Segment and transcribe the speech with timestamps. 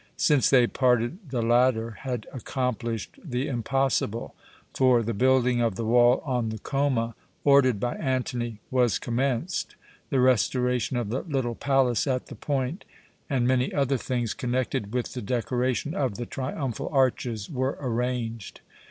[0.17, 4.33] Since they parted the latter had accomplished the impossible;
[4.73, 9.75] for the building of the wall on the Choma, ordered by Antony, was commenced,
[10.09, 12.83] the restoration of the little palace at the point,
[13.29, 18.61] and many other things connected with the decoration of the triumphal arches, were arranged.